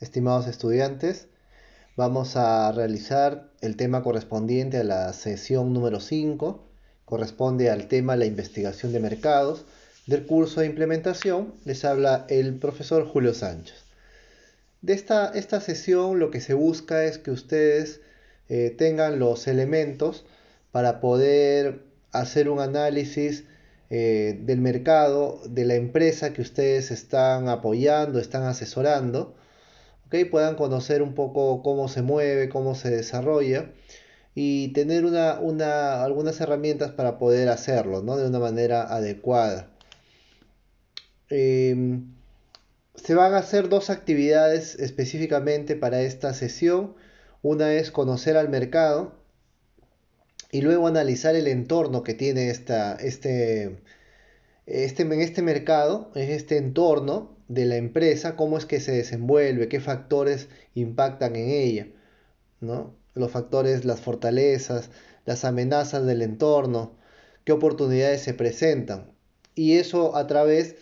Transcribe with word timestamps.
estimados 0.00 0.46
estudiantes. 0.46 1.26
Vamos 1.96 2.36
a 2.36 2.70
realizar 2.72 3.50
el 3.60 3.76
tema 3.76 4.02
correspondiente 4.02 4.78
a 4.78 4.84
la 4.84 5.12
sesión 5.12 5.72
número 5.72 6.00
5. 6.00 6.64
Corresponde 7.04 7.70
al 7.70 7.88
tema 7.88 8.16
la 8.16 8.26
investigación 8.26 8.92
de 8.92 9.00
mercados. 9.00 9.64
Del 10.06 10.26
curso 10.26 10.60
de 10.60 10.66
implementación 10.66 11.54
les 11.64 11.84
habla 11.84 12.24
el 12.28 12.54
profesor 12.54 13.06
Julio 13.06 13.34
Sánchez. 13.34 13.76
De 14.80 14.92
esta, 14.92 15.32
esta 15.34 15.60
sesión 15.60 16.18
lo 16.18 16.30
que 16.30 16.40
se 16.40 16.54
busca 16.54 17.04
es 17.04 17.18
que 17.18 17.32
ustedes 17.32 18.00
eh, 18.48 18.74
tengan 18.78 19.18
los 19.18 19.48
elementos 19.48 20.24
para 20.70 21.00
poder 21.00 21.82
hacer 22.12 22.48
un 22.48 22.60
análisis 22.60 23.44
eh, 23.90 24.38
del 24.42 24.60
mercado, 24.60 25.40
de 25.48 25.64
la 25.64 25.74
empresa 25.74 26.32
que 26.32 26.42
ustedes 26.42 26.90
están 26.90 27.48
apoyando, 27.48 28.20
están 28.20 28.44
asesorando, 28.44 29.34
¿okay? 30.08 30.24
puedan 30.24 30.56
conocer 30.56 31.02
un 31.02 31.14
poco 31.14 31.62
cómo 31.62 31.88
se 31.88 32.02
mueve, 32.02 32.48
cómo 32.48 32.74
se 32.74 32.90
desarrolla 32.90 33.70
y 34.34 34.68
tener 34.72 35.04
una, 35.04 35.40
una, 35.40 36.04
algunas 36.04 36.40
herramientas 36.40 36.92
para 36.92 37.18
poder 37.18 37.48
hacerlo 37.48 38.02
¿no? 38.02 38.16
de 38.16 38.28
una 38.28 38.38
manera 38.38 38.82
adecuada. 38.82 39.70
Em, 41.30 42.14
se 42.94 43.14
van 43.14 43.34
a 43.34 43.38
hacer 43.38 43.68
dos 43.68 43.90
actividades 43.90 44.76
específicamente 44.76 45.76
para 45.76 46.02
esta 46.02 46.34
sesión. 46.34 46.94
Una 47.42 47.74
es 47.74 47.90
conocer 47.90 48.36
al 48.36 48.48
mercado 48.48 49.12
y 50.50 50.62
luego 50.62 50.86
analizar 50.86 51.34
el 51.34 51.48
entorno 51.48 52.02
que 52.02 52.14
tiene 52.14 52.50
esta, 52.50 52.94
este, 52.94 53.78
este, 54.68 55.02
en 55.02 55.20
este 55.20 55.40
mercado, 55.40 56.10
en 56.14 56.30
este 56.30 56.58
entorno 56.58 57.38
de 57.48 57.64
la 57.64 57.76
empresa, 57.76 58.36
cómo 58.36 58.58
es 58.58 58.66
que 58.66 58.80
se 58.80 58.92
desenvuelve, 58.92 59.68
qué 59.68 59.80
factores 59.80 60.48
impactan 60.74 61.36
en 61.36 61.48
ella, 61.48 61.88
¿no? 62.60 62.94
Los 63.14 63.32
factores, 63.32 63.86
las 63.86 64.00
fortalezas, 64.00 64.90
las 65.24 65.46
amenazas 65.46 66.04
del 66.04 66.20
entorno, 66.20 66.98
qué 67.44 67.52
oportunidades 67.52 68.20
se 68.20 68.34
presentan. 68.34 69.10
Y 69.54 69.78
eso 69.78 70.14
a 70.16 70.26
través 70.26 70.76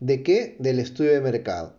de 0.00 0.22
qué? 0.22 0.56
Del 0.58 0.78
estudio 0.78 1.12
de 1.12 1.22
mercado. 1.22 1.78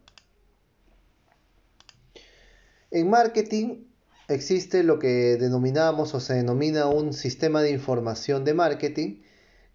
En 2.89 3.07
marketing 3.07 3.85
existe 4.27 4.81
lo 4.83 4.97
que 4.97 5.37
denominamos 5.37 6.15
o 6.15 6.19
se 6.19 6.33
denomina 6.33 6.87
un 6.87 7.13
sistema 7.13 7.61
de 7.61 7.69
información 7.69 8.45
de 8.45 8.55
marketing, 8.55 9.21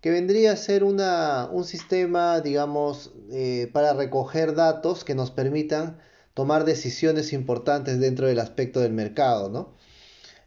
que 0.07 0.13
vendría 0.13 0.53
a 0.53 0.57
ser 0.57 0.85
una, 0.85 1.49
un 1.51 1.65
sistema, 1.65 2.41
digamos, 2.41 3.13
eh, 3.33 3.69
para 3.73 3.93
recoger 3.93 4.55
datos 4.55 5.03
que 5.03 5.17
nos 5.17 5.33
permitan 5.33 5.99
tomar 6.33 6.65
decisiones 6.65 7.33
importantes 7.33 7.99
dentro 7.99 8.29
del 8.29 8.39
aspecto 8.39 8.79
del 8.79 8.93
mercado, 8.93 9.51
¿no? 9.51 9.75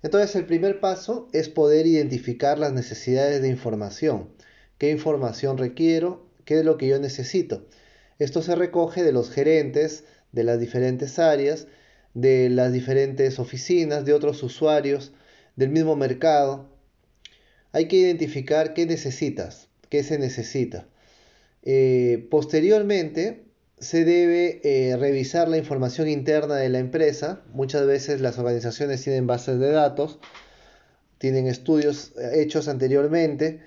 Entonces 0.01 0.33
el 0.37 0.45
primer 0.45 0.79
paso 0.79 1.27
es 1.33 1.49
poder 1.49 1.87
identificar 1.87 2.57
las 2.57 2.71
necesidades 2.71 3.41
de 3.41 3.49
información. 3.49 4.29
¿Qué 4.77 4.91
información 4.91 5.57
requiero? 5.57 6.25
¿Qué 6.45 6.59
es 6.59 6.63
lo 6.63 6.77
que 6.77 6.87
yo 6.87 6.97
necesito? 6.97 7.65
Esto 8.17 8.41
se 8.41 8.55
recoge 8.55 9.03
de 9.03 9.11
los 9.11 9.29
gerentes 9.29 10.05
de 10.31 10.45
las 10.45 10.57
diferentes 10.61 11.19
áreas 11.19 11.67
de 12.13 12.49
las 12.49 12.71
diferentes 12.71 13.39
oficinas, 13.39 14.05
de 14.05 14.13
otros 14.13 14.41
usuarios, 14.41 15.11
del 15.57 15.67
mismo 15.67 15.97
mercado. 15.97 16.69
Hay 17.71 17.87
que 17.87 17.97
identificar 17.97 18.73
qué 18.73 18.85
necesitas, 18.85 19.67
qué 19.89 20.03
se 20.03 20.17
necesita. 20.17 20.87
Eh, 21.63 22.27
posteriormente, 22.31 23.43
se 23.79 24.03
debe 24.03 24.59
eh, 24.63 24.97
revisar 24.97 25.47
la 25.47 25.57
información 25.57 26.07
interna 26.09 26.55
de 26.55 26.69
la 26.69 26.79
empresa. 26.79 27.41
Muchas 27.53 27.85
veces 27.85 28.21
las 28.21 28.37
organizaciones 28.37 29.03
tienen 29.03 29.27
bases 29.27 29.59
de 29.59 29.71
datos, 29.71 30.19
tienen 31.17 31.47
estudios 31.47 32.13
eh, 32.17 32.41
hechos 32.41 32.67
anteriormente, 32.67 33.61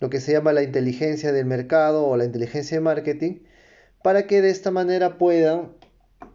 lo 0.00 0.10
que 0.10 0.20
se 0.20 0.32
llama 0.32 0.52
la 0.52 0.62
inteligencia 0.62 1.32
del 1.32 1.46
mercado 1.46 2.06
o 2.06 2.16
la 2.16 2.24
inteligencia 2.24 2.76
de 2.76 2.82
marketing, 2.82 3.38
para 4.02 4.26
que 4.26 4.42
de 4.42 4.50
esta 4.50 4.70
manera 4.70 5.18
puedan 5.18 5.72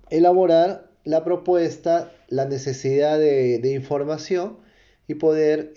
elaborar 0.10 0.90
la 1.04 1.24
propuesta, 1.24 2.12
la 2.28 2.46
necesidad 2.46 3.20
de, 3.20 3.60
información 3.74 4.60
y 5.08 5.16
poder 5.16 5.74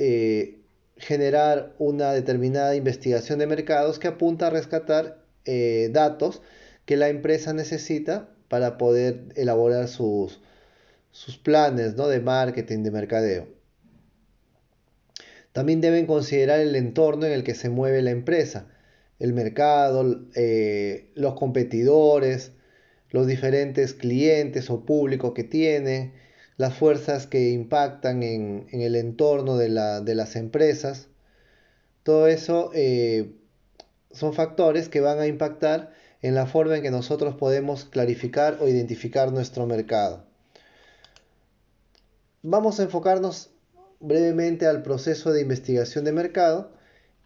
generar 1.04 1.74
una 1.78 2.12
determinada 2.12 2.74
investigación 2.74 3.38
de 3.38 3.46
mercados 3.46 3.98
que 3.98 4.08
apunta 4.08 4.46
a 4.46 4.50
rescatar 4.50 5.22
eh, 5.44 5.90
datos 5.92 6.40
que 6.86 6.96
la 6.96 7.10
empresa 7.10 7.52
necesita 7.52 8.30
para 8.48 8.78
poder 8.78 9.26
elaborar 9.36 9.88
sus, 9.88 10.40
sus 11.10 11.36
planes 11.36 11.94
¿no? 11.94 12.08
de 12.08 12.20
marketing, 12.20 12.84
de 12.84 12.90
mercadeo. 12.90 13.48
También 15.52 15.82
deben 15.82 16.06
considerar 16.06 16.60
el 16.60 16.74
entorno 16.74 17.26
en 17.26 17.32
el 17.32 17.44
que 17.44 17.54
se 17.54 17.68
mueve 17.68 18.00
la 18.00 18.10
empresa, 18.10 18.66
el 19.18 19.34
mercado, 19.34 20.22
eh, 20.34 21.10
los 21.14 21.34
competidores, 21.34 22.52
los 23.10 23.26
diferentes 23.26 23.92
clientes 23.92 24.70
o 24.70 24.86
públicos 24.86 25.34
que 25.34 25.44
tiene, 25.44 26.14
las 26.56 26.74
fuerzas 26.74 27.26
que 27.26 27.50
impactan 27.50 28.22
en, 28.22 28.66
el 28.70 28.96
entorno 28.96 29.56
de, 29.56 29.68
las 29.68 30.36
empresas. 30.36 31.08
Todo 32.02 32.26
eso 32.28 32.70
eh, 32.74 33.32
son 34.12 34.34
factores 34.34 34.88
que 34.88 35.00
van 35.00 35.18
a 35.18 35.26
impactar 35.26 35.92
en 36.22 36.34
la 36.34 36.46
forma 36.46 36.76
en 36.76 36.82
que 36.82 36.90
nosotros 36.90 37.34
podemos 37.36 37.84
clarificar 37.84 38.58
o 38.60 38.68
identificar 38.68 39.32
nuestro 39.32 39.66
mercado. 39.66 40.24
Vamos 42.42 42.78
a 42.78 42.84
enfocarnos 42.84 43.50
brevemente 44.00 44.66
al 44.66 44.82
proceso 44.82 45.32
de 45.32 45.40
investigación 45.40 46.04
de 46.04 46.12
mercado. 46.12 46.72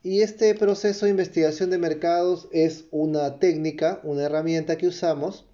Y 0.03 0.23
este 0.23 0.55
proceso 0.55 1.07
de 1.07 1.11
investigación 1.11 1.71
de 1.71 1.79
mercados 1.79 2.49
es 2.53 2.85
una 2.93 3.39
técnica, 3.41 4.01
una 4.05 4.23
herramienta 4.23 4.79
que 4.79 4.87
usamos 4.87 5.45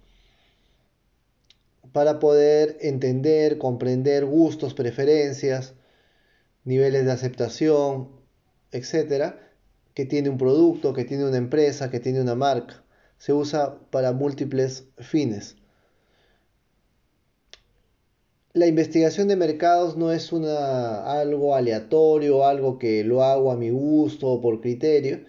para 1.95 2.19
poder 2.19 2.77
entender, 2.81 3.57
comprender 3.57 4.25
gustos, 4.25 4.73
preferencias, 4.73 5.75
niveles 6.65 7.05
de 7.05 7.11
aceptación, 7.13 8.09
etcétera, 8.73 9.39
que 9.93 10.03
tiene 10.03 10.27
un 10.27 10.37
producto, 10.37 10.91
que 10.91 11.05
tiene 11.05 11.25
una 11.25 11.37
empresa, 11.37 11.89
que 11.89 12.01
tiene 12.01 12.19
una 12.19 12.35
marca. 12.35 12.83
Se 13.17 13.31
usa 13.31 13.79
para 13.91 14.11
múltiples 14.11 14.89
fines. 14.97 15.55
La 18.51 18.67
investigación 18.67 19.29
de 19.29 19.37
mercados 19.37 19.95
no 19.95 20.11
es 20.11 20.33
una, 20.33 21.09
algo 21.09 21.55
aleatorio, 21.55 22.45
algo 22.45 22.77
que 22.77 23.05
lo 23.05 23.23
hago 23.23 23.53
a 23.53 23.55
mi 23.55 23.69
gusto 23.69 24.27
o 24.27 24.41
por 24.41 24.59
criterio, 24.59 25.21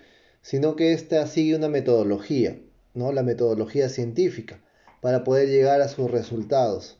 sino 0.42 0.74
que 0.74 0.94
esta 0.94 1.28
sigue 1.28 1.54
una 1.54 1.68
metodología, 1.68 2.58
¿no? 2.92 3.12
la 3.12 3.22
metodología 3.22 3.88
científica 3.88 4.60
para 5.06 5.22
poder 5.22 5.48
llegar 5.48 5.82
a 5.82 5.88
sus 5.88 6.10
resultados. 6.10 6.98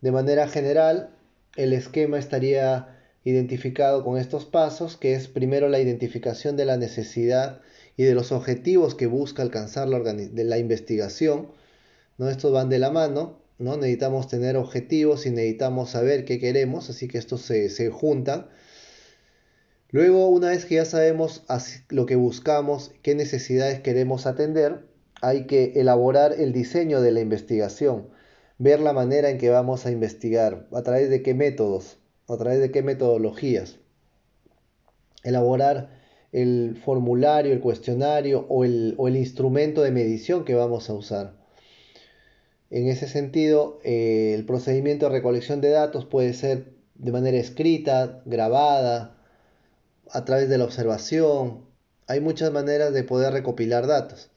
De 0.00 0.10
manera 0.10 0.48
general, 0.48 1.10
el 1.54 1.72
esquema 1.72 2.18
estaría 2.18 2.98
identificado 3.22 4.02
con 4.02 4.18
estos 4.18 4.46
pasos, 4.46 4.96
que 4.96 5.14
es 5.14 5.28
primero 5.28 5.68
la 5.68 5.78
identificación 5.78 6.56
de 6.56 6.64
la 6.64 6.76
necesidad 6.76 7.60
y 7.96 8.02
de 8.02 8.14
los 8.14 8.32
objetivos 8.32 8.96
que 8.96 9.06
busca 9.06 9.42
alcanzar 9.42 9.86
la, 9.86 10.58
investigación. 10.58 11.52
¿no? 12.18 12.28
Estos 12.28 12.50
van 12.50 12.68
de 12.68 12.80
la 12.80 12.90
mano, 12.90 13.38
¿no? 13.58 13.76
necesitamos 13.76 14.26
tener 14.26 14.56
objetivos 14.56 15.24
y 15.24 15.30
necesitamos 15.30 15.90
saber 15.90 16.24
qué 16.24 16.40
queremos, 16.40 16.90
así 16.90 17.06
que 17.06 17.18
estos 17.18 17.42
se, 17.42 17.68
se 17.68 17.90
juntan. 17.90 18.48
Luego, 19.92 20.26
una 20.30 20.48
vez 20.48 20.64
que 20.64 20.74
ya 20.74 20.84
sabemos 20.84 21.44
lo 21.90 22.06
que 22.06 22.16
buscamos, 22.16 22.90
qué 23.02 23.14
necesidades 23.14 23.78
queremos 23.82 24.26
atender, 24.26 24.89
hay 25.22 25.46
que 25.46 25.72
elaborar 25.76 26.34
el 26.38 26.52
diseño 26.52 27.00
de 27.00 27.12
la 27.12 27.20
investigación, 27.20 28.08
ver 28.58 28.80
la 28.80 28.92
manera 28.92 29.30
en 29.30 29.38
que 29.38 29.50
vamos 29.50 29.86
a 29.86 29.90
investigar, 29.90 30.66
a 30.72 30.82
través 30.82 31.10
de 31.10 31.22
qué 31.22 31.34
métodos, 31.34 31.98
a 32.28 32.36
través 32.36 32.60
de 32.60 32.70
qué 32.70 32.82
metodologías. 32.82 33.78
Elaborar 35.22 36.00
el 36.32 36.80
formulario, 36.84 37.52
el 37.52 37.60
cuestionario 37.60 38.46
o 38.48 38.64
el, 38.64 39.16
instrumento 39.16 39.82
de 39.82 39.90
medición 39.90 40.44
que 40.44 40.54
vamos 40.54 40.88
a 40.88 40.94
usar. 40.94 41.34
En 42.70 42.86
ese 42.86 43.08
sentido, 43.08 43.80
eh, 43.82 44.32
el 44.34 44.46
procedimiento 44.46 45.06
de 45.06 45.12
recolección 45.12 45.60
de 45.60 45.70
datos 45.70 46.04
puede 46.04 46.34
ser 46.34 46.72
de 46.94 47.12
manera 47.12 47.38
escrita, 47.38 48.22
grabada, 48.26 49.16
a 50.10 50.24
través 50.24 50.48
de 50.48 50.58
la 50.58 50.64
observación. 50.64 51.64
Hay 52.06 52.20
muchas 52.20 52.52
maneras 52.52 52.92
de 52.92 53.02
poder 53.04 53.32
recopilar 53.32 53.86
datos. 53.86 54.30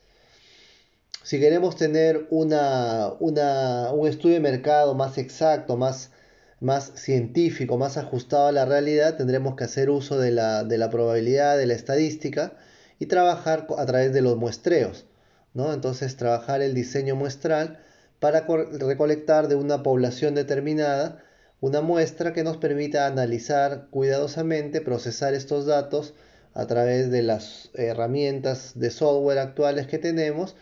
Si 1.23 1.39
queremos 1.39 1.77
tener 1.77 2.27
una, 2.31 3.13
un 3.19 4.07
estudio 4.07 4.35
de 4.35 4.41
mercado 4.41 4.93
más 4.93 5.17
exacto, 5.17 5.77
más, 5.77 6.11
más 6.59 6.91
científico, 6.95 7.77
más 7.77 7.97
ajustado 7.97 8.47
a 8.47 8.51
la 8.51 8.65
realidad, 8.65 9.15
tendremos 9.15 9.55
que 9.55 9.63
hacer 9.63 9.89
uso 9.89 10.19
de 10.19 10.31
la, 10.31 10.65
de 10.65 10.77
la 10.77 10.89
probabilidad, 10.89 11.57
de 11.57 11.65
la 11.65 11.75
estadística 11.75 12.53
y 12.99 13.05
trabajar 13.05 13.67
a 13.77 13.85
través 13.85 14.11
de 14.13 14.21
los 14.21 14.35
muestreos. 14.37 15.05
¿no? 15.53 15.73
Entonces, 15.73 16.17
trabajar 16.17 16.61
el 16.61 16.73
diseño 16.73 17.15
muestral 17.15 17.79
para 18.19 18.41
recolectar 18.41 19.47
de 19.47 19.55
una 19.55 19.81
población 19.81 20.35
determinada 20.35 21.23
una 21.63 21.79
muestra 21.79 22.33
que 22.33 22.43
nos 22.43 22.57
permita 22.57 23.07
analizar 23.07 23.87
cuidadosamente, 23.89 24.81
procesar 24.81 25.33
estos 25.33 25.65
datos 25.65 26.13
a 26.53 26.67
través 26.67 27.09
de 27.09 27.21
las 27.21 27.69
herramientas 27.73 28.73
de 28.75 28.91
software 28.91 29.39
actuales 29.39 29.87
que 29.87 29.97
tenemos 29.97 30.57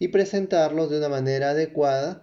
y 0.00 0.08
presentarlos 0.08 0.90
de 0.90 0.98
una 0.98 1.08
manera 1.08 1.50
adecuada 1.50 2.22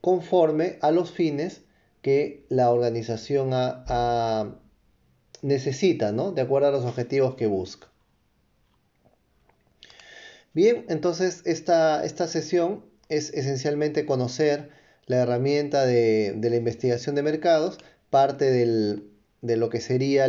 conforme 0.00 0.78
a 0.82 0.92
los 0.92 1.10
fines 1.10 1.62
que 2.02 2.44
la 2.48 2.70
organización 2.70 3.50
necesita, 5.40 6.12
¿no? 6.12 6.30
De 6.30 6.42
acuerdo 6.42 6.68
a 6.68 6.70
los 6.70 6.84
objetivos 6.84 7.34
que 7.34 7.46
busca. 7.46 7.88
Bien, 10.52 10.84
entonces 10.88 11.42
esta, 11.46 12.04
esta 12.04 12.28
sesión 12.28 12.84
es 13.08 13.32
esencialmente 13.32 14.04
conocer 14.04 14.70
la 15.06 15.16
herramienta 15.16 15.86
de, 15.86 16.36
la 16.40 16.56
investigación 16.56 17.14
de 17.14 17.22
mercados, 17.22 17.78
parte 18.10 18.50
de 18.50 19.56
lo 19.56 19.70
que 19.70 19.80
sería 19.80 20.26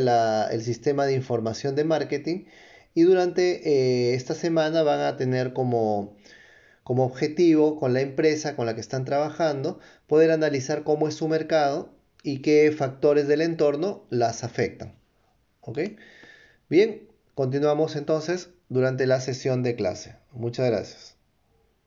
el 0.48 0.62
sistema 0.64 1.06
de 1.06 1.14
información 1.14 1.76
de 1.76 1.84
marketing 1.84 2.46
y 2.94 3.02
durante 3.04 3.68
eh, 3.68 4.14
esta 4.14 4.36
semana 4.36 4.84
van 4.84 5.02
a 5.02 5.18
tener 5.18 5.54
como, 5.54 6.16
como 6.84 7.06
objetivo 7.06 7.80
con 7.80 7.94
la 7.94 8.02
empresa 8.02 8.56
con 8.56 8.66
la 8.66 8.76
que 8.76 8.82
están 8.82 9.06
trabajando 9.06 9.80
poder 10.08 10.32
analizar 10.32 10.84
cómo 10.84 11.08
es 11.08 11.16
su 11.16 11.28
mercado 11.28 11.94
y 12.24 12.42
qué 12.42 12.72
factores 12.72 13.28
del 13.28 13.42
entorno 13.42 14.06
las 14.10 14.44
afectan. 14.44 14.96
¿Ok? 15.62 15.80
Bien, 16.70 17.08
continuamos 17.36 17.96
entonces 17.96 18.50
durante 18.70 19.08
la 19.08 19.22
sesión 19.22 19.64
de 19.64 19.76
clase. 19.76 20.16
Muchas 20.32 20.66
gracias. 20.68 21.13